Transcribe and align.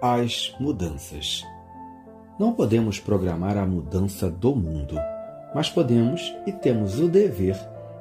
as 0.00 0.54
mudanças. 0.58 1.46
Não 2.38 2.52
podemos 2.54 2.98
programar 2.98 3.58
a 3.58 3.66
mudança 3.66 4.30
do 4.30 4.56
mundo, 4.56 4.96
mas 5.54 5.68
podemos 5.68 6.34
e 6.46 6.52
temos 6.52 6.98
o 6.98 7.08
dever 7.08 7.56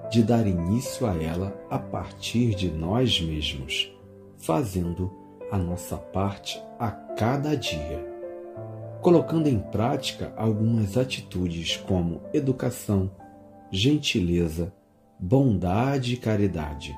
de 0.09 0.23
dar 0.23 0.47
início 0.47 1.05
a 1.05 1.15
ela 1.21 1.53
a 1.69 1.77
partir 1.77 2.55
de 2.55 2.71
nós 2.71 3.19
mesmos, 3.19 3.91
fazendo 4.37 5.11
a 5.51 5.57
nossa 5.57 5.97
parte 5.97 6.63
a 6.79 6.89
cada 6.89 7.55
dia, 7.57 8.05
colocando 9.01 9.47
em 9.47 9.59
prática 9.59 10.33
algumas 10.37 10.95
atitudes 10.95 11.75
como 11.75 12.21
educação, 12.33 13.11
gentileza, 13.69 14.73
bondade 15.19 16.13
e 16.13 16.17
caridade. 16.17 16.95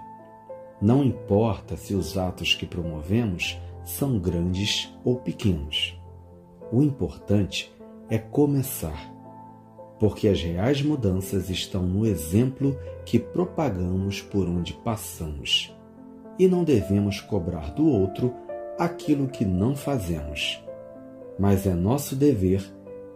Não 0.80 1.04
importa 1.04 1.76
se 1.76 1.96
os 1.96 2.18
atos 2.18 2.54
que 2.54 2.66
promovemos 2.66 3.60
são 3.92 4.18
grandes 4.18 4.92
ou 5.04 5.18
pequenos. 5.18 6.00
O 6.72 6.82
importante 6.82 7.74
é 8.10 8.18
começar, 8.18 9.14
porque 10.00 10.28
as 10.28 10.42
reais 10.42 10.82
mudanças 10.82 11.50
estão 11.50 11.84
no 11.84 12.06
exemplo 12.06 12.78
que 13.06 13.20
propagamos 13.20 14.22
por 14.22 14.48
onde 14.48 14.74
passamos. 14.74 15.76
E 16.40 16.48
não 16.48 16.64
devemos 16.64 17.20
cobrar 17.20 17.74
do 17.74 17.88
outro 17.88 18.34
aquilo 18.80 19.28
que 19.28 19.44
não 19.46 19.76
fazemos. 19.76 20.64
Mas 21.38 21.68
é 21.68 21.74
nosso 21.74 22.16
dever 22.16 22.64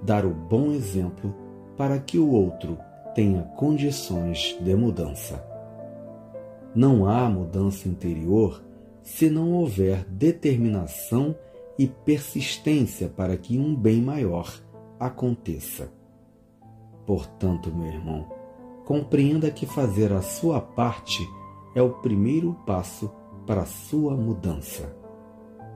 dar 0.01 0.25
o 0.25 0.31
bom 0.31 0.71
exemplo 0.71 1.33
para 1.77 1.97
que 1.99 2.19
o 2.19 2.29
outro 2.29 2.77
tenha 3.15 3.43
condições 3.55 4.57
de 4.61 4.75
mudança. 4.75 5.43
Não 6.75 7.07
há 7.07 7.29
mudança 7.29 7.87
interior 7.87 8.61
se 9.05 9.29
não 9.29 9.53
houver 9.53 10.03
determinação 10.05 11.35
e 11.77 11.87
persistência 11.87 13.07
para 13.07 13.37
que 13.37 13.57
um 13.57 13.75
bem 13.75 14.01
maior 14.01 14.51
aconteça. 14.99 15.93
Portanto, 17.05 17.73
meu 17.73 17.85
irmão, 17.85 18.27
compreenda 18.83 19.51
que 19.51 19.67
fazer 19.67 20.11
a 20.11 20.23
sua 20.23 20.59
parte 20.59 21.21
é 21.75 21.81
o 21.81 21.91
primeiro 21.91 22.55
passo 22.65 23.11
para 23.45 23.61
a 23.61 23.65
sua 23.65 24.17
mudança. 24.17 24.97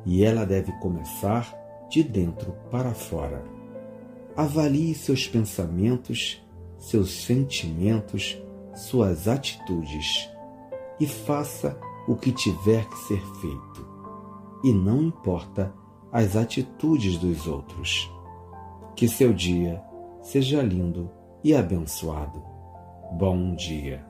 E 0.05 0.23
ela 0.23 0.43
deve 0.43 0.71
começar 0.79 1.53
de 1.87 2.01
dentro 2.01 2.53
para 2.71 2.93
fora. 2.93 3.43
Avalie 4.35 4.95
seus 4.95 5.27
pensamentos, 5.27 6.43
seus 6.79 7.25
sentimentos, 7.25 8.41
suas 8.73 9.27
atitudes 9.27 10.29
e 10.99 11.05
faça 11.05 11.79
o 12.07 12.15
que 12.15 12.31
tiver 12.31 12.87
que 12.87 12.97
ser 12.97 13.21
feito, 13.39 13.87
e 14.63 14.73
não 14.73 15.03
importa 15.03 15.73
as 16.11 16.35
atitudes 16.35 17.17
dos 17.17 17.47
outros. 17.47 18.11
Que 18.95 19.07
seu 19.07 19.33
dia 19.33 19.81
seja 20.21 20.61
lindo 20.61 21.09
e 21.43 21.55
abençoado. 21.55 22.43
Bom 23.13 23.55
dia. 23.55 24.08